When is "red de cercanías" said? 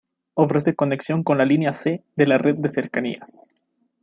2.39-3.53